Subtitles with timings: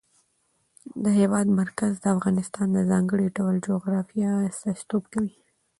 [1.03, 5.33] د هېواد مرکز د افغانستان د ځانګړي ډول جغرافیه استازیتوب کوي.